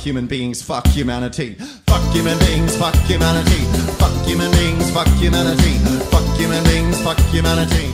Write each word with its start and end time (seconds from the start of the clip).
Fuck 0.00 0.12
human 0.12 0.30
beings, 0.30 0.62
fuck 0.62 0.86
humanity. 0.86 1.54
Fuck 1.86 2.02
human 2.14 2.38
beings, 2.38 2.74
fuck 2.78 2.94
humanity. 3.10 3.60
Fuck 4.00 4.14
human 4.26 4.50
beings, 4.52 4.90
fuck 4.94 5.08
humanity. 5.20 5.74
Fuck 6.10 6.24
human 6.40 6.64
beings, 6.64 7.02
fuck 7.04 7.18
humanity. 7.34 7.86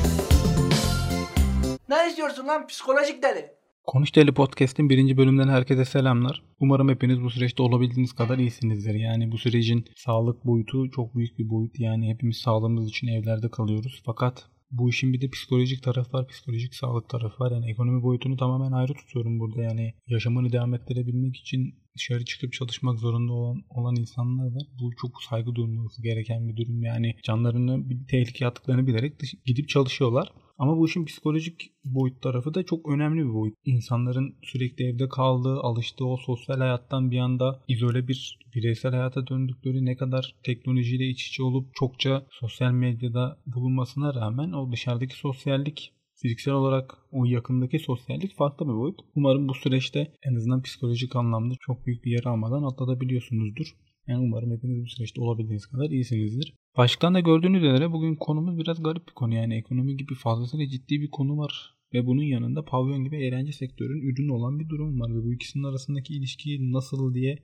Ne 1.89 2.09
istiyorsun 2.09 2.47
lan 2.47 2.67
psikolojik 2.67 3.23
deli? 3.23 3.51
Konuş 3.87 4.15
Deli 4.15 4.35
Podcast'in 4.35 4.91
birinci 4.91 5.17
bölümünden 5.17 5.49
herkese 5.49 5.85
selamlar. 5.85 6.43
Umarım 6.61 6.89
hepiniz 6.89 7.23
bu 7.23 7.31
süreçte 7.31 7.63
olabildiğiniz 7.63 8.13
kadar 8.13 8.39
iyisinizdir. 8.39 8.95
Yani 8.95 9.33
bu 9.33 9.39
sürecin 9.39 9.85
sağlık 9.97 10.47
boyutu 10.47 10.91
çok 10.91 11.15
büyük 11.15 11.39
bir 11.39 11.51
boyut. 11.51 11.81
Yani 11.81 12.11
hepimiz 12.11 12.37
sağlığımız 12.37 12.89
için 12.89 13.07
evlerde 13.07 13.51
kalıyoruz. 13.51 14.03
Fakat 14.05 14.49
bu 14.71 14.91
işin 14.91 15.13
bir 15.13 15.21
de 15.21 15.31
psikolojik 15.31 15.83
tarafı 15.83 16.13
var, 16.13 16.29
psikolojik 16.29 16.75
sağlık 16.75 17.09
tarafı 17.09 17.45
var. 17.45 17.53
Yani 17.53 17.71
ekonomi 17.71 18.03
boyutunu 18.03 18.37
tamamen 18.37 18.73
ayrı 18.73 18.95
tutuyorum 18.95 19.41
burada. 19.41 19.63
Yani 19.63 19.95
yaşamını 20.07 20.53
devam 20.53 20.75
ettirebilmek 20.75 21.37
için 21.37 21.75
dışarı 21.97 22.25
çıkıp 22.25 22.53
çalışmak 22.53 22.99
zorunda 22.99 23.33
olan, 23.33 23.63
olan 23.71 23.97
insanlar 23.97 24.45
var. 24.45 24.63
Bu 24.81 24.91
çok 25.01 25.23
saygı 25.23 25.55
duyulması 25.55 26.03
gereken 26.03 26.49
bir 26.49 26.57
durum. 26.57 26.83
Yani 26.83 27.15
canlarını 27.23 27.91
bir 27.91 28.07
tehlikeye 28.07 28.49
attıklarını 28.49 28.87
bilerek 28.87 29.21
dış- 29.21 29.35
gidip 29.47 29.69
çalışıyorlar. 29.69 30.29
Ama 30.59 30.77
bu 30.77 30.87
işin 30.87 31.05
psikolojik 31.05 31.73
boyut 31.85 32.23
tarafı 32.23 32.55
da 32.55 32.63
çok 32.63 32.89
önemli 32.89 33.25
bir 33.25 33.35
boyut. 33.35 33.55
İnsanların 33.65 34.35
sürekli 34.43 34.85
evde 34.85 35.09
kaldığı, 35.09 35.61
alıştığı 35.61 36.07
o 36.07 36.17
sosyal 36.17 36.59
hayattan 36.59 37.11
bir 37.11 37.19
anda 37.19 37.63
izole 37.69 38.09
bir 38.09 38.39
bireysel 38.55 38.93
hayata 38.93 39.27
döndükleri 39.27 39.85
ne 39.85 39.97
kadar 39.97 40.35
teknolojiyle 40.43 41.09
iç 41.09 41.29
içe 41.29 41.43
olup 41.43 41.75
çokça 41.75 42.27
sosyal 42.31 42.73
medyada 42.73 43.39
bulunmasına 43.47 44.15
rağmen 44.15 44.53
o 44.53 44.73
dışarıdaki 44.73 45.17
sosyallik 45.17 45.93
fiziksel 46.15 46.55
olarak 46.55 46.99
o 47.13 47.25
yakındaki 47.25 47.79
sosyallik 47.79 48.37
farklı 48.37 48.69
bir 48.69 48.73
boyut. 48.73 49.01
Umarım 49.17 49.49
bu 49.49 49.55
süreçte 49.55 50.13
en 50.23 50.35
azından 50.35 50.63
psikolojik 50.63 51.17
anlamda 51.17 51.55
çok 51.61 51.87
büyük 51.87 52.05
bir 52.05 52.11
yara 52.11 52.31
almadan 52.31 52.63
atlatabiliyorsunuzdur. 52.63 53.75
Yani 54.09 54.25
umarım 54.25 54.51
hepiniz 54.51 54.85
bu 54.85 54.89
süreçte 54.89 55.21
olabildiğiniz 55.21 55.67
kadar 55.67 55.91
iyisinizdir. 55.91 56.55
Baştan 56.77 57.15
da 57.15 57.21
gördüğünüz 57.21 57.63
üzere 57.63 57.93
bugün 57.93 58.17
konumuz 58.17 58.59
biraz 58.59 58.83
garip 58.83 59.09
bir 59.09 59.13
konu. 59.13 59.35
Yani 59.35 59.55
ekonomi 59.55 59.97
gibi 59.97 60.15
fazlasıyla 60.15 60.69
ciddi 60.69 61.01
bir 61.01 61.11
konu 61.11 61.39
var. 61.39 61.77
Ve 61.95 62.07
bunun 62.07 62.23
yanında 62.23 62.65
pavyon 62.65 63.05
gibi 63.05 63.17
eğlence 63.17 63.53
sektörünün 63.53 64.03
ürünü 64.03 64.33
olan 64.33 64.61
bir 64.61 64.69
durum 64.69 65.01
var. 65.01 65.15
Ve 65.15 65.25
bu 65.25 65.35
ikisinin 65.35 65.65
arasındaki 65.65 66.15
ilişki 66.15 66.73
nasıl 66.73 67.15
diye 67.15 67.39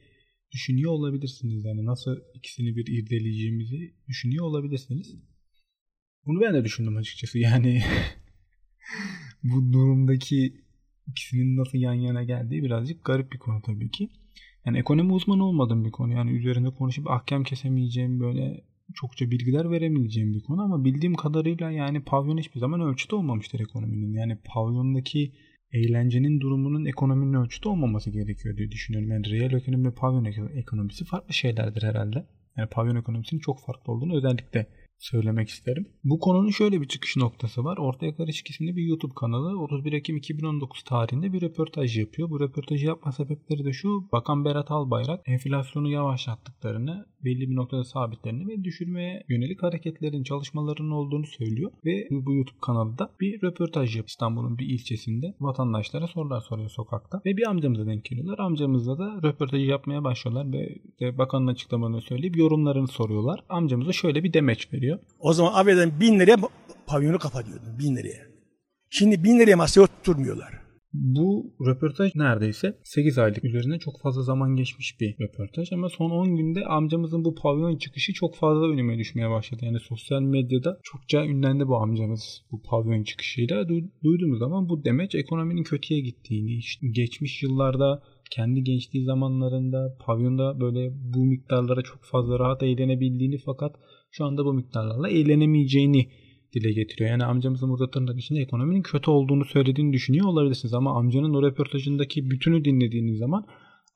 düşünüyor 0.52 0.92
olabilirsiniz. 0.92 1.64
Yani 1.64 1.86
nasıl 1.86 2.16
ikisini 2.34 2.76
bir 2.76 2.86
irdeleyeceğimizi 2.86 3.94
düşünüyor 4.08 4.44
olabilirsiniz. 4.44 5.16
Bunu 6.26 6.41
ben 6.41 6.54
de 6.54 6.64
düşündüm 6.64 6.97
açıkçası. 6.97 7.38
Yani 7.38 7.82
bu 9.42 9.72
durumdaki 9.72 10.64
ikisinin 11.06 11.56
nasıl 11.56 11.78
yan 11.78 11.94
yana 11.94 12.24
geldiği 12.24 12.62
birazcık 12.62 13.04
garip 13.04 13.32
bir 13.32 13.38
konu 13.38 13.62
tabii 13.62 13.91
ki. 13.91 14.08
Yani 14.66 14.78
ekonomi 14.78 15.12
uzmanı 15.12 15.44
olmadığım 15.44 15.84
bir 15.84 15.91
konu. 15.91 16.12
Yani 16.12 16.30
üzerinde 16.30 16.70
konuşup 16.70 17.10
ahkam 17.10 17.44
kesemeyeceğim 17.44 18.20
böyle 18.20 18.64
çokça 18.94 19.30
bilgiler 19.30 19.70
veremeyeceğim 19.70 20.34
bir 20.34 20.41
konu 20.41 20.62
ama 20.62 20.84
bildiğim 20.84 21.14
kadarıyla 21.14 21.70
yani 21.70 22.04
pavyon 22.04 22.38
hiçbir 22.38 22.60
zaman 22.60 22.80
ölçüde 22.80 23.14
olmamıştır 23.14 23.60
ekonominin. 23.60 24.12
Yani 24.12 24.38
pavyondaki 24.44 25.32
eğlencenin 25.72 26.41
durumunun 26.41 26.84
ekonominin 26.84 27.34
ölçüde 27.34 27.69
olmaması 27.69 28.10
gerekiyor 28.10 28.56
diye 28.56 28.70
düşünüyorum. 28.70 29.10
Yani 29.10 29.30
reel 29.30 29.52
ekonomi 29.52 29.86
ve 29.86 29.94
pavyon 29.94 30.24
ekonomisi 30.56 31.04
farklı 31.04 31.34
şeylerdir 31.34 31.82
herhalde. 31.82 32.26
Yani 32.56 32.69
pavyon 32.69 32.97
ekonomisinin 32.97 33.41
çok 33.41 33.60
farklı 33.60 33.92
olduğunu 33.92 34.16
özellikle 34.16 34.66
söylemek 35.03 35.48
isterim. 35.48 35.89
Bu 36.05 36.20
konunun 36.20 36.50
şöyle 36.50 36.81
bir 36.81 36.89
çıkış 36.89 37.17
noktası 37.17 37.64
var. 37.64 37.78
Ortaya 37.78 38.17
Karışık 38.17 38.50
isimli 38.50 38.77
bir 38.77 38.83
YouTube 38.83 39.14
kanalı 39.14 39.61
31 39.61 39.92
Ekim 39.92 40.17
2019 40.17 40.83
tarihinde 40.83 41.33
bir 41.33 41.42
röportaj 41.42 41.98
yapıyor. 41.98 42.31
Bu 42.31 42.41
röportajı 42.41 42.86
yapma 42.86 43.12
sebepleri 43.12 43.64
de 43.64 43.72
şu. 43.72 44.09
Bakan 44.12 44.44
Berat 44.44 44.70
Albayrak 44.70 45.20
enflasyonu 45.27 45.89
yavaşlattıklarını, 45.89 47.06
belli 47.25 47.50
bir 47.50 47.56
noktada 47.56 47.84
sabitlerini 47.84 48.48
ve 48.48 48.64
düşürmeye 48.64 49.25
yönelik 49.28 49.62
hareketlerin, 49.62 50.22
çalışmalarının 50.22 50.91
olduğunu 50.91 51.27
söylüyor. 51.27 51.70
Ve 51.84 52.09
bu 52.11 52.34
YouTube 52.34 52.59
kanalında 52.60 53.10
bir 53.21 53.43
röportaj 53.43 53.97
yapıyor. 53.97 54.09
İstanbul'un 54.09 54.59
bir 54.59 54.66
ilçesinde 54.66 55.34
vatandaşlara 55.41 56.06
sorular 56.06 56.41
soruyor 56.41 56.71
sokakta. 56.71 57.22
Ve 57.26 57.37
bir 57.37 57.49
amcamıza 57.49 57.87
denk 57.87 58.05
geliyorlar. 58.05 58.38
Amcamızla 58.38 58.99
da 58.99 59.21
röportajı 59.22 59.65
yapmaya 59.66 60.05
başlıyorlar 60.05 60.53
ve 60.53 61.19
bakanın 61.19 61.47
açıklamalarını 61.47 62.00
söyleyip 62.00 62.37
yorumlarını 62.37 62.88
soruyorlar. 62.88 63.44
Amcamıza 63.49 63.93
şöyle 63.93 64.25
bir 64.25 64.32
demeç 64.32 64.72
veriyor. 64.72 64.91
O 65.20 65.32
zaman 65.32 65.53
affedersin 65.53 66.00
bin 66.00 66.20
liraya 66.20 66.36
pavyonu 66.86 67.19
kapatıyordun 67.19 67.78
bin 67.78 67.97
liraya. 67.97 68.26
Şimdi 68.91 69.25
bin 69.25 69.38
liraya 69.38 69.56
masaya 69.56 69.80
oturtmuyorlar. 69.80 70.62
Bu 70.92 71.54
röportaj 71.66 72.14
neredeyse 72.14 72.78
8 72.84 73.19
aylık 73.19 73.44
üzerine 73.44 73.78
çok 73.78 74.00
fazla 74.02 74.22
zaman 74.22 74.56
geçmiş 74.56 75.00
bir 75.00 75.16
röportaj 75.20 75.72
ama 75.72 75.88
son 75.88 76.10
10 76.10 76.36
günde 76.36 76.64
amcamızın 76.64 77.25
bu 77.25 77.34
pavyon 77.34 77.76
çıkışı 77.76 78.12
çok 78.12 78.36
fazla 78.36 78.66
önüme 78.69 78.98
düşmeye 78.98 79.31
başladı. 79.31 79.64
Yani 79.64 79.81
sosyal 79.81 80.22
medyada 80.22 80.78
çokça 80.82 81.25
ünlendi 81.25 81.69
bu 81.69 81.76
amcamız 81.76 82.42
bu 82.50 82.62
pavyon 82.62 83.02
çıkışıyla. 83.02 83.62
Du- 83.62 83.91
duyduğumuz 84.04 84.38
zaman 84.38 84.69
bu 84.69 84.84
demeç 84.84 85.14
ekonominin 85.14 85.62
kötüye 85.62 86.00
gittiğini, 86.00 86.56
işte 86.56 86.86
geçmiş 86.88 87.42
yıllarda 87.42 88.02
kendi 88.31 88.62
gençliği 88.62 89.04
zamanlarında 89.04 89.97
pavyonda 90.06 90.60
böyle 90.60 90.91
bu 90.92 91.25
miktarlara 91.25 91.82
çok 91.82 92.04
fazla 92.04 92.38
rahat 92.38 92.62
eğlenebildiğini 92.62 93.38
fakat 93.38 93.76
şu 94.12 94.25
anda 94.25 94.45
bu 94.45 94.53
miktarlarla 94.55 95.09
eğlenemeyeceğini 95.09 96.09
dile 96.55 96.73
getiriyor. 96.73 97.11
Yani 97.11 97.25
amcamızın 97.25 97.71
burada 97.71 97.91
tırnak 97.91 98.19
içinde 98.19 98.41
ekonominin 98.41 98.83
kötü 98.83 99.11
olduğunu 99.11 99.45
söylediğini 99.45 99.93
düşünüyor 99.93 100.27
olabilirsiniz. 100.27 100.75
Ama 100.75 100.99
amcanın 100.99 101.34
o 101.34 101.43
röportajındaki 101.43 102.31
bütünü 102.31 102.65
dinlediğiniz 102.65 103.19
zaman 103.19 103.47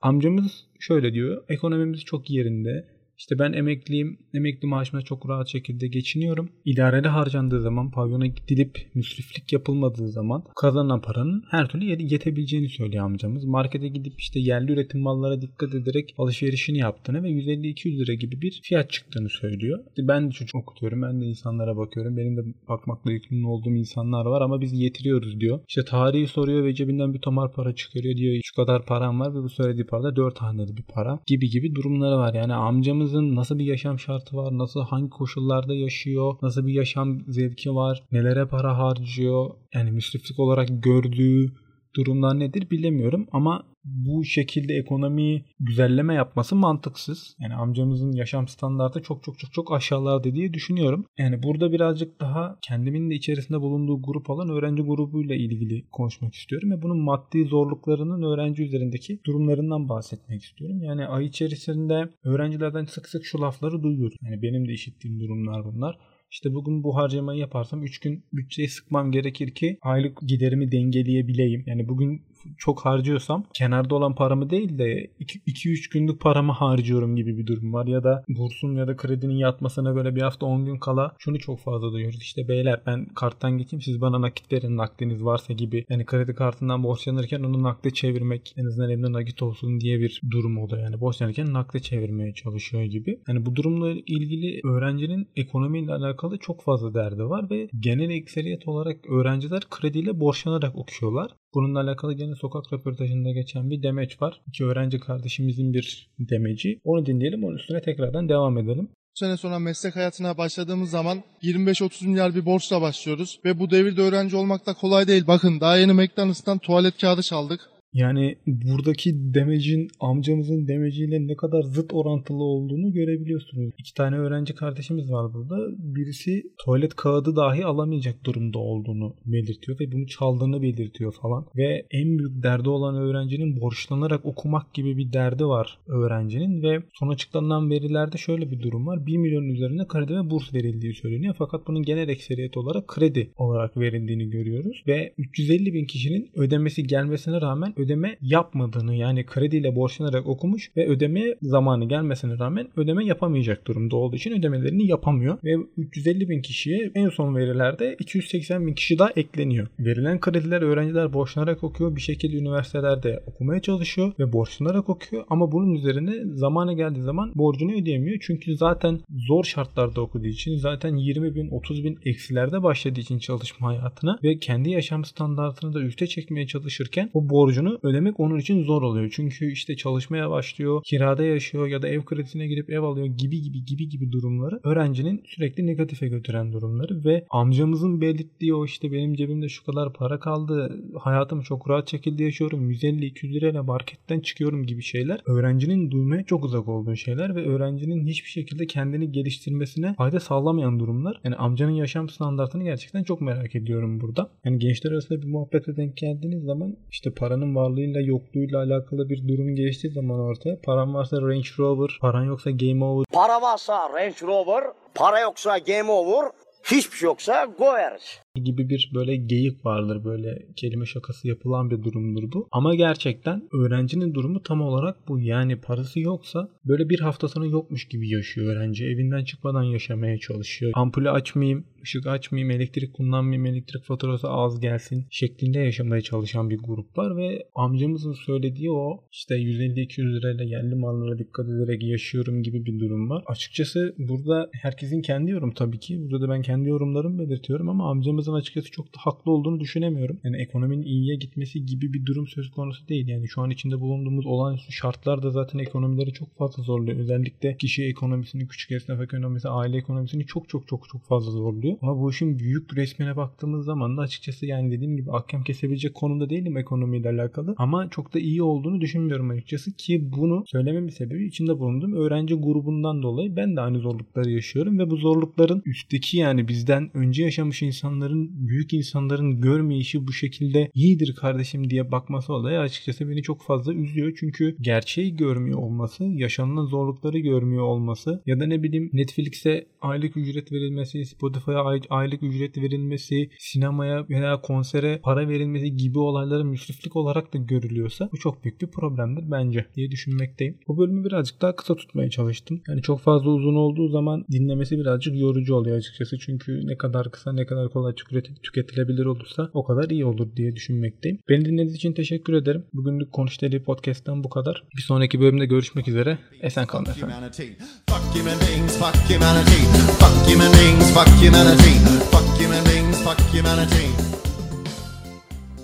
amcamız 0.01 0.65
şöyle 0.79 1.13
diyor. 1.13 1.43
Ekonomimiz 1.49 2.01
çok 2.05 2.29
yerinde. 2.29 2.96
İşte 3.17 3.39
ben 3.39 3.53
emekliyim. 3.53 4.17
Emekli 4.33 4.67
maaşımla 4.67 5.01
çok 5.01 5.29
rahat 5.29 5.47
şekilde 5.47 5.87
geçiniyorum. 5.87 6.49
İdareli 6.65 7.07
harcandığı 7.07 7.61
zaman, 7.61 7.91
pavyona 7.91 8.25
gidilip 8.25 8.89
müsriflik 8.93 9.53
yapılmadığı 9.53 10.09
zaman 10.09 10.43
kazanan 10.55 11.01
paranın 11.01 11.43
her 11.51 11.67
türlü 11.67 11.85
yetebileceğini 11.85 12.69
söylüyor 12.69 13.05
amcamız. 13.05 13.45
Markete 13.45 13.87
gidip 13.87 14.13
işte 14.19 14.39
yerli 14.39 14.71
üretim 14.71 15.01
mallara 15.01 15.41
dikkat 15.41 15.75
ederek 15.75 16.15
alışverişini 16.17 16.77
yaptığını 16.77 17.23
ve 17.23 17.29
150-200 17.29 17.99
lira 17.99 18.13
gibi 18.13 18.41
bir 18.41 18.59
fiyat 18.63 18.91
çıktığını 18.91 19.29
söylüyor. 19.29 19.79
Ben 19.97 20.27
de 20.27 20.31
çocuk 20.31 20.55
okutuyorum. 20.55 21.01
Ben 21.01 21.21
de 21.21 21.25
insanlara 21.25 21.77
bakıyorum. 21.77 22.17
Benim 22.17 22.37
de 22.37 22.41
bakmakla 22.69 23.11
yükümlü 23.11 23.47
olduğum 23.47 23.75
insanlar 23.75 24.25
var 24.25 24.41
ama 24.41 24.61
biz 24.61 24.73
yetiriyoruz 24.73 25.39
diyor. 25.39 25.59
İşte 25.67 25.85
tarihi 25.85 26.27
soruyor 26.27 26.63
ve 26.65 26.73
cebinden 26.73 27.13
bir 27.13 27.19
tomar 27.19 27.53
para 27.53 27.75
çıkarıyor 27.75 28.15
diyor. 28.15 28.41
Şu 28.43 28.55
kadar 28.55 28.85
param 28.85 29.19
var 29.19 29.35
ve 29.35 29.43
bu 29.43 29.49
söylediği 29.49 29.85
para 29.85 30.15
4 30.15 30.37
haneli 30.37 30.77
bir 30.77 30.83
para 30.83 31.19
gibi 31.27 31.49
gibi 31.49 31.75
durumları 31.75 32.17
var. 32.17 32.33
Yani 32.33 32.53
amcamız 32.53 33.06
nasıl 33.13 33.59
bir 33.59 33.65
yaşam 33.65 33.99
şartı 33.99 34.37
var, 34.37 34.57
nasıl 34.57 34.81
hangi 34.81 35.09
koşullarda 35.09 35.75
yaşıyor, 35.75 36.35
nasıl 36.41 36.67
bir 36.67 36.73
yaşam 36.73 37.19
zevki 37.27 37.75
var, 37.75 38.03
nelere 38.11 38.45
para 38.45 38.77
harcıyor, 38.77 39.49
yani 39.73 39.91
müsriflik 39.91 40.39
olarak 40.39 40.67
gördüğü 40.69 41.53
durumlar 41.97 42.39
nedir 42.39 42.69
bilemiyorum 42.69 43.27
ama 43.31 43.63
bu 43.85 44.23
şekilde 44.25 44.73
ekonomiyi 44.73 45.45
güzelleme 45.59 46.13
yapması 46.13 46.55
mantıksız. 46.55 47.35
Yani 47.39 47.55
amcamızın 47.55 48.11
yaşam 48.11 48.47
standartı 48.47 49.01
çok 49.01 49.23
çok 49.23 49.39
çok 49.39 49.53
çok 49.53 49.73
aşağılarda 49.73 50.35
diye 50.35 50.53
düşünüyorum. 50.53 51.05
Yani 51.17 51.43
burada 51.43 51.71
birazcık 51.71 52.19
daha 52.19 52.57
kendimin 52.61 53.09
de 53.09 53.15
içerisinde 53.15 53.61
bulunduğu 53.61 54.01
grup 54.01 54.29
olan 54.29 54.49
öğrenci 54.49 54.83
grubuyla 54.83 55.35
ilgili 55.35 55.89
konuşmak 55.91 56.35
istiyorum 56.35 56.71
ve 56.71 56.81
bunun 56.81 56.99
maddi 56.99 57.45
zorluklarının 57.45 58.21
öğrenci 58.21 58.63
üzerindeki 58.63 59.19
durumlarından 59.25 59.89
bahsetmek 59.89 60.43
istiyorum. 60.43 60.83
Yani 60.83 61.05
ay 61.05 61.25
içerisinde 61.25 62.09
öğrencilerden 62.23 62.85
sık 62.85 63.09
sık 63.09 63.25
şu 63.25 63.41
lafları 63.41 63.83
duyuyorum. 63.83 64.17
Yani 64.21 64.41
benim 64.41 64.67
de 64.67 64.73
işittiğim 64.73 65.19
durumlar 65.19 65.65
bunlar. 65.65 65.97
İşte 66.31 66.53
bugün 66.53 66.83
bu 66.83 66.95
harcamayı 66.95 67.39
yaparsam 67.39 67.83
3 67.83 67.99
gün 67.99 68.23
bütçeyi 68.33 68.69
sıkmam 68.69 69.11
gerekir 69.11 69.51
ki 69.55 69.77
aylık 69.81 70.21
giderimi 70.27 70.71
dengeleyebileyim. 70.71 71.63
Yani 71.65 71.87
bugün 71.87 72.21
çok 72.57 72.85
harcıyorsam 72.85 73.43
kenarda 73.53 73.95
olan 73.95 74.15
paramı 74.15 74.49
değil 74.49 74.77
de 74.77 75.11
2-3 75.19 75.93
günlük 75.93 76.21
paramı 76.21 76.51
harcıyorum 76.51 77.15
gibi 77.15 77.37
bir 77.37 77.47
durum 77.47 77.73
var. 77.73 77.87
Ya 77.87 78.03
da 78.03 78.23
bursun 78.27 78.75
ya 78.75 78.87
da 78.87 78.97
kredinin 78.97 79.37
yatmasına 79.37 79.95
böyle 79.95 80.15
bir 80.15 80.21
hafta 80.21 80.45
10 80.45 80.65
gün 80.65 80.77
kala 80.77 81.15
şunu 81.19 81.39
çok 81.39 81.59
fazla 81.59 81.91
duyuyoruz. 81.91 82.21
İşte 82.21 82.47
beyler 82.47 82.81
ben 82.85 83.05
karttan 83.05 83.57
geçeyim 83.57 83.81
siz 83.81 84.01
bana 84.01 84.21
nakit 84.21 84.51
verin 84.51 84.77
nakdiniz 84.77 85.23
varsa 85.23 85.53
gibi. 85.53 85.85
Yani 85.89 86.05
kredi 86.05 86.33
kartından 86.33 86.83
borçlanırken 86.83 87.43
onu 87.43 87.63
nakde 87.63 87.91
çevirmek 87.91 88.53
en 88.57 88.65
azından 88.65 88.89
elimde 88.89 89.11
nakit 89.11 89.41
olsun 89.41 89.79
diye 89.79 89.99
bir 89.99 90.21
durum 90.31 90.57
oluyor. 90.57 90.83
Yani 90.83 90.99
borçlanırken 91.01 91.53
nakde 91.53 91.79
çevirmeye 91.79 92.33
çalışıyor 92.33 92.83
gibi. 92.83 93.19
Yani 93.27 93.45
bu 93.45 93.55
durumla 93.55 93.91
ilgili 93.91 94.61
öğrencinin 94.63 95.27
ekonomiyle 95.35 95.93
alakalı 95.93 96.37
çok 96.37 96.63
fazla 96.63 96.93
derdi 96.93 97.23
var 97.23 97.49
ve 97.49 97.67
genel 97.79 98.09
ekseriyet 98.09 98.67
olarak 98.67 99.09
öğrenciler 99.09 99.63
krediyle 99.69 100.19
borçlanarak 100.19 100.75
okuyorlar. 100.75 101.31
Bununla 101.57 101.81
alakalı 101.81 102.13
gene 102.13 102.35
sokak 102.35 102.73
röportajında 102.73 103.31
geçen 103.31 103.69
bir 103.69 103.83
demeç 103.83 104.21
var. 104.21 104.41
İki 104.47 104.65
öğrenci 104.65 104.99
kardeşimizin 104.99 105.73
bir 105.73 106.09
demeci. 106.19 106.79
Onu 106.83 107.05
dinleyelim. 107.05 107.43
Onun 107.43 107.55
üstüne 107.55 107.81
tekrardan 107.81 108.29
devam 108.29 108.57
edelim. 108.57 108.89
sene 109.13 109.37
sonra 109.37 109.59
meslek 109.59 109.95
hayatına 109.95 110.37
başladığımız 110.37 110.89
zaman 110.89 111.23
25-30 111.43 112.07
milyar 112.07 112.35
bir 112.35 112.45
borçla 112.45 112.81
başlıyoruz. 112.81 113.39
Ve 113.45 113.59
bu 113.59 113.71
devirde 113.71 114.01
öğrenci 114.01 114.35
olmak 114.35 114.65
da 114.65 114.73
kolay 114.73 115.07
değil. 115.07 115.27
Bakın 115.27 115.59
daha 115.59 115.77
yeni 115.77 115.93
McDonald's'tan 115.93 116.57
tuvalet 116.57 116.97
kağıdı 117.01 117.21
çaldık. 117.21 117.69
Yani 117.93 118.35
buradaki 118.47 119.11
demecin 119.33 119.87
amcamızın 119.99 120.67
demeciyle 120.67 121.27
ne 121.27 121.35
kadar 121.35 121.63
zıt 121.63 121.93
orantılı 121.93 122.43
olduğunu 122.43 122.93
görebiliyorsunuz. 122.93 123.73
İki 123.77 123.93
tane 123.93 124.17
öğrenci 124.17 124.55
kardeşimiz 124.55 125.11
var 125.11 125.33
burada. 125.33 125.55
Birisi 125.77 126.43
tuvalet 126.65 126.95
kağıdı 126.95 127.35
dahi 127.35 127.65
alamayacak 127.65 128.25
durumda 128.25 128.59
olduğunu 128.59 129.15
belirtiyor 129.25 129.79
ve 129.79 129.91
bunu 129.91 130.07
çaldığını 130.07 130.61
belirtiyor 130.61 131.13
falan. 131.21 131.45
Ve 131.57 131.85
en 131.91 132.17
büyük 132.17 132.43
derdi 132.43 132.69
olan 132.69 132.95
öğrencinin 132.95 133.61
borçlanarak 133.61 134.25
okumak 134.25 134.73
gibi 134.73 134.97
bir 134.97 135.13
derdi 135.13 135.45
var 135.45 135.79
öğrencinin 135.87 136.63
ve 136.63 136.83
son 136.93 137.07
açıklanan 137.09 137.69
verilerde 137.69 138.17
şöyle 138.17 138.51
bir 138.51 138.61
durum 138.61 138.87
var. 138.87 139.05
1 139.05 139.17
milyon 139.17 139.43
üzerine 139.43 139.87
kredi 139.87 140.13
ve 140.13 140.29
burs 140.29 140.53
verildiği 140.53 140.93
söyleniyor. 140.93 141.35
Fakat 141.37 141.67
bunun 141.67 141.83
genel 141.83 142.09
ekseriyet 142.09 142.57
olarak 142.57 142.87
kredi 142.87 143.31
olarak 143.37 143.77
verildiğini 143.77 144.29
görüyoruz. 144.29 144.83
Ve 144.87 145.13
350 145.17 145.73
bin 145.73 145.85
kişinin 145.85 146.29
ödemesi 146.35 146.83
gelmesine 146.83 147.41
rağmen 147.41 147.73
ödeme 147.79 148.17
yapmadığını 148.21 148.95
yani 148.95 149.25
krediyle 149.25 149.75
borçlanarak 149.75 150.27
okumuş 150.27 150.71
ve 150.77 150.87
ödeme 150.87 151.35
zamanı 151.41 151.85
gelmesine 151.85 152.39
rağmen 152.39 152.67
ödeme 152.77 153.05
yapamayacak 153.05 153.67
durumda 153.67 153.95
olduğu 153.95 154.15
için 154.15 154.39
ödemelerini 154.39 154.87
yapamıyor. 154.87 155.37
Ve 155.43 155.55
350 155.77 156.29
bin 156.29 156.41
kişiye 156.41 156.91
en 156.95 157.09
son 157.09 157.35
verilerde 157.35 157.95
280 157.99 158.67
bin 158.67 158.73
kişi 158.73 158.99
daha 158.99 159.09
ekleniyor. 159.15 159.67
Verilen 159.79 160.19
krediler 160.19 160.61
öğrenciler 160.61 161.13
borçlanarak 161.13 161.63
okuyor. 161.63 161.95
Bir 161.95 162.01
şekilde 162.01 162.37
üniversitelerde 162.37 163.23
okumaya 163.25 163.61
çalışıyor 163.61 164.13
ve 164.19 164.33
borçlanarak 164.33 164.89
okuyor. 164.89 165.23
Ama 165.29 165.51
bunun 165.51 165.73
üzerine 165.73 166.35
zamanı 166.35 166.73
geldiği 166.73 167.01
zaman 167.01 167.31
borcunu 167.35 167.81
ödeyemiyor. 167.81 168.17
Çünkü 168.21 168.57
zaten 168.57 168.99
zor 169.27 169.43
şartlarda 169.43 170.01
okuduğu 170.01 170.27
için 170.27 170.57
zaten 170.57 170.95
20 170.95 171.35
bin 171.35 171.49
30 171.49 171.83
bin 171.83 171.99
eksilerde 172.05 172.63
başladığı 172.63 172.99
için 172.99 173.19
çalışma 173.19 173.67
hayatına 173.67 174.19
ve 174.23 174.39
kendi 174.39 174.69
yaşam 174.69 175.05
standartını 175.05 175.73
da 175.73 175.81
üste 175.81 176.07
çekmeye 176.07 176.47
çalışırken 176.47 177.09
o 177.13 177.29
borcunu 177.29 177.66
ödemek 177.83 178.19
onun 178.19 178.39
için 178.39 178.63
zor 178.63 178.81
oluyor. 178.81 179.11
Çünkü 179.15 179.51
işte 179.51 179.75
çalışmaya 179.75 180.29
başlıyor, 180.29 180.81
kirada 180.85 181.23
yaşıyor 181.23 181.67
ya 181.67 181.81
da 181.81 181.87
ev 181.87 182.05
kredisine 182.05 182.47
gidip 182.47 182.69
ev 182.69 182.81
alıyor 182.81 183.05
gibi 183.05 183.41
gibi 183.41 183.65
gibi 183.65 183.89
gibi 183.89 184.11
durumları 184.11 184.59
öğrencinin 184.63 185.23
sürekli 185.25 185.67
negatife 185.67 186.07
götüren 186.07 186.53
durumları 186.53 187.03
ve 187.05 187.25
amcamızın 187.29 188.01
belirttiği 188.01 188.53
o 188.53 188.65
işte 188.65 188.91
benim 188.91 189.13
cebimde 189.13 189.49
şu 189.49 189.65
kadar 189.65 189.93
para 189.93 190.19
kaldı, 190.19 190.83
hayatım 190.99 191.41
çok 191.41 191.69
rahat 191.69 191.91
şekilde 191.91 192.23
yaşıyorum, 192.23 192.71
150-200 192.71 193.33
lirayla 193.33 193.63
marketten 193.63 194.19
çıkıyorum 194.19 194.65
gibi 194.65 194.81
şeyler 194.81 195.21
öğrencinin 195.25 195.91
duymaya 195.91 196.23
çok 196.23 196.45
uzak 196.45 196.67
olduğu 196.67 196.95
şeyler 196.95 197.35
ve 197.35 197.45
öğrencinin 197.45 198.07
hiçbir 198.07 198.29
şekilde 198.29 198.67
kendini 198.67 199.11
geliştirmesine 199.11 199.93
fayda 199.93 200.19
sağlamayan 200.19 200.79
durumlar. 200.79 201.21
Yani 201.23 201.35
amcanın 201.35 201.71
yaşam 201.71 202.09
standartını 202.09 202.63
gerçekten 202.63 203.03
çok 203.03 203.21
merak 203.21 203.55
ediyorum 203.55 204.01
burada. 204.01 204.29
Yani 204.45 204.59
gençler 204.59 204.91
arasında 204.91 205.21
bir 205.21 205.27
muhabbete 205.27 205.77
denk 205.77 205.97
geldiğiniz 205.97 206.43
zaman 206.43 206.77
işte 206.91 207.11
paranın 207.11 207.55
varlığıyla 207.57 208.01
yokluğuyla 208.01 208.57
alakalı 208.63 209.09
bir 209.09 209.27
durum 209.27 209.55
geçtiği 209.55 209.89
zaman 209.89 210.19
ortaya 210.19 210.55
paran 210.65 210.93
varsa 210.93 211.21
Range 211.21 211.49
Rover, 211.59 211.89
paran 212.01 212.23
yoksa 212.23 212.51
Game 212.51 212.83
Over 212.85 213.05
Para 213.13 213.41
varsa 213.41 213.89
Range 213.89 214.21
Rover, 214.21 214.63
para 214.95 215.19
yoksa 215.19 215.57
Game 215.57 215.91
Over, 215.91 216.31
hiçbir 216.71 216.97
şey 216.97 217.07
yoksa 217.07 217.45
Go 217.57 217.65
Yarış. 217.65 218.19
gibi 218.43 218.69
bir 218.69 218.91
böyle 218.95 219.15
geyik 219.15 219.65
vardır 219.65 220.05
böyle 220.05 220.45
kelime 220.55 220.85
şakası 220.85 221.27
yapılan 221.27 221.69
bir 221.71 221.83
durumdur 221.83 222.31
bu. 222.33 222.47
Ama 222.51 222.75
gerçekten 222.75 223.41
öğrencinin 223.53 224.13
durumu 224.13 224.43
tam 224.43 224.61
olarak 224.61 225.07
bu. 225.07 225.19
Yani 225.19 225.61
parası 225.61 225.99
yoksa 225.99 226.49
böyle 226.65 226.89
bir 226.89 226.99
haftasını 226.99 227.47
yokmuş 227.47 227.87
gibi 227.87 228.09
yaşıyor 228.09 228.55
öğrenci. 228.55 228.85
Evinden 228.85 229.23
çıkmadan 229.23 229.63
yaşamaya 229.63 230.17
çalışıyor. 230.17 230.71
Ampulü 230.75 231.09
açmayayım, 231.09 231.65
ışık 231.87 232.07
açmayayım, 232.07 232.51
elektrik 232.51 232.93
kullanmayayım, 232.93 233.45
elektrik 233.45 233.83
faturası 233.83 234.29
az 234.29 234.59
gelsin 234.59 235.07
şeklinde 235.09 235.59
yaşamaya 235.59 236.01
çalışan 236.01 236.49
bir 236.49 236.57
grup 236.57 236.97
var 236.97 237.17
ve 237.17 237.47
amcamızın 237.55 238.13
söylediği 238.13 238.71
o 238.71 239.03
işte 239.11 239.35
150-200 239.35 240.15
lirayla 240.15 240.43
yerli 240.43 240.75
mallara 240.75 241.17
dikkat 241.17 241.45
ederek 241.49 241.83
yaşıyorum 241.83 242.43
gibi 242.43 242.65
bir 242.65 242.79
durum 242.79 243.09
var. 243.09 243.23
Açıkçası 243.27 243.95
burada 243.97 244.49
herkesin 244.53 245.01
kendi 245.01 245.31
yorum 245.31 245.53
tabii 245.53 245.79
ki. 245.79 246.01
Burada 246.01 246.21
da 246.21 246.29
ben 246.29 246.41
kendi 246.41 246.69
yorumlarımı 246.69 247.19
belirtiyorum 247.19 247.69
ama 247.69 247.91
amcamızın 247.91 248.33
açıkçası 248.33 248.71
çok 248.71 248.85
da 248.85 248.97
haklı 248.97 249.31
olduğunu 249.31 249.59
düşünemiyorum. 249.59 250.19
Yani 250.23 250.37
ekonominin 250.37 250.81
iyiye 250.83 251.15
gitmesi 251.15 251.65
gibi 251.65 251.93
bir 251.93 252.05
durum 252.05 252.27
söz 252.27 252.51
konusu 252.51 252.87
değil. 252.87 253.07
Yani 253.07 253.27
şu 253.27 253.41
an 253.41 253.49
içinde 253.49 253.79
bulunduğumuz 253.79 254.25
olağanüstü 254.25 254.71
şartlar 254.71 255.23
da 255.23 255.29
zaten 255.31 255.59
ekonomileri 255.59 256.13
çok 256.13 256.37
fazla 256.37 256.63
zorluyor. 256.63 256.99
Özellikle 256.99 257.57
kişi 257.57 257.83
ekonomisini, 257.83 258.47
küçük 258.47 258.71
esnaf 258.71 259.01
ekonomisi, 259.01 259.49
aile 259.49 259.77
ekonomisini 259.77 260.25
çok 260.25 260.49
çok 260.49 260.67
çok 260.67 260.89
çok 260.89 261.07
fazla 261.07 261.31
zorluyor. 261.31 261.76
Ama 261.81 261.99
bu 261.99 262.11
işin 262.11 262.39
büyük 262.39 262.77
resmine 262.77 263.15
baktığımız 263.15 263.65
zaman 263.65 263.97
da 263.97 264.01
açıkçası 264.01 264.45
yani 264.45 264.71
dediğim 264.71 264.97
gibi 264.97 265.11
ahkam 265.11 265.43
kesebilecek 265.43 265.93
konumda 265.93 266.29
değilim 266.29 266.57
ekonomiyle 266.57 267.09
alakalı. 267.09 267.55
Ama 267.57 267.89
çok 267.89 268.13
da 268.13 268.19
iyi 268.19 268.43
olduğunu 268.43 268.81
düşünmüyorum 268.81 269.29
açıkçası 269.29 269.71
ki 269.71 270.11
bunu 270.17 270.43
söylememin 270.47 270.89
sebebi 270.89 271.25
içinde 271.25 271.59
bulunduğum 271.59 271.93
öğrenci 271.93 272.35
grubundan 272.35 273.03
dolayı 273.03 273.35
ben 273.35 273.55
de 273.55 273.61
aynı 273.61 273.79
zorlukları 273.79 274.29
yaşıyorum 274.29 274.79
ve 274.79 274.89
bu 274.89 274.97
zorlukların 274.97 275.61
üstteki 275.65 276.17
yani 276.17 276.47
bizden 276.47 276.89
önce 276.93 277.23
yaşamış 277.23 277.61
insanların, 277.61 278.47
büyük 278.47 278.73
insanların 278.73 279.41
görmeyişi 279.41 280.07
bu 280.07 280.13
şekilde 280.13 280.71
iyidir 280.73 281.15
kardeşim 281.15 281.69
diye 281.69 281.91
bakması 281.91 282.33
olayı 282.33 282.59
açıkçası 282.59 283.09
beni 283.09 283.23
çok 283.23 283.41
fazla 283.41 283.73
üzüyor. 283.73 284.13
Çünkü 284.19 284.55
gerçeği 284.61 285.15
görmüyor 285.15 285.59
olması, 285.59 286.03
yaşanılan 286.03 286.65
zorlukları 286.65 287.19
görmüyor 287.19 287.63
olması 287.63 288.21
ya 288.25 288.39
da 288.39 288.45
ne 288.45 288.63
bileyim 288.63 288.89
Netflix'e 288.93 289.65
aylık 289.81 290.17
ücret 290.17 290.51
verilmesi, 290.51 291.05
Spotify'a 291.05 291.56
ay- 291.56 291.56
aylık 291.89 292.23
ücret 292.23 292.57
verilmesi, 292.57 293.29
sinemaya 293.39 294.05
veya 294.09 294.41
konsere 294.41 294.99
para 295.03 295.29
verilmesi 295.29 295.75
gibi 295.75 295.99
olayların 295.99 296.47
müsriflik 296.47 296.95
olarak 296.95 297.33
da 297.33 297.37
görülüyorsa 297.37 298.09
bu 298.11 298.17
çok 298.17 298.43
büyük 298.43 298.61
bir 298.61 298.67
problemdir 298.67 299.31
bence 299.31 299.65
diye 299.75 299.91
düşünmekteyim. 299.91 300.57
Bu 300.67 300.77
bölümü 300.77 301.05
birazcık 301.05 301.41
daha 301.41 301.55
kısa 301.55 301.75
tutmaya 301.75 302.09
çalıştım. 302.09 302.61
Yani 302.67 302.81
çok 302.81 302.99
fazla 302.99 303.29
uzun 303.29 303.55
olduğu 303.55 303.89
zaman 303.89 304.25
dinlemesi 304.31 304.77
birazcık 304.77 305.19
yorucu 305.19 305.55
oluyor 305.55 305.77
açıkçası. 305.77 306.17
Çünkü 306.19 306.67
ne 306.67 306.77
kadar 306.77 307.11
kısa 307.11 307.33
ne 307.33 307.45
kadar 307.45 307.69
kolay 307.69 307.93
tüketi- 307.93 308.41
tüketilebilir 308.43 309.05
olursa 309.05 309.49
o 309.53 309.63
kadar 309.63 309.89
iyi 309.89 310.05
olur 310.05 310.35
diye 310.35 310.55
düşünmekteyim. 310.55 311.19
Beni 311.29 311.45
dinlediğiniz 311.45 311.75
için 311.75 311.93
teşekkür 311.93 312.33
ederim. 312.33 312.63
Bugünlük 312.73 313.11
Konuş 313.11 313.41
Deli 313.41 313.63
Podcast'tan 313.63 314.23
bu 314.23 314.29
kadar. 314.29 314.63
Bir 314.77 314.81
sonraki 314.81 315.19
bölümde 315.19 315.45
görüşmek 315.45 315.87
üzere. 315.87 316.17
Esen 316.41 316.65
kalın 316.65 316.85
efendim. 316.85 317.15
humanity. 317.15 317.43
Fuck 317.89 318.03
human 318.15 318.39
beings. 318.39 318.77
Fuck 318.79 318.95
humanity. 319.09 319.61
Fuck 320.01 320.15
human 320.33 320.53
beings. 320.53 320.93
Fuck 320.93 321.09
humanity. 321.47 321.79
Fuck 322.11 322.27
human. 322.39 322.93
Fuck 322.93 323.19
humanity. 323.31 323.87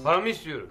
Paramı 0.04 0.30
istiyorum. 0.30 0.70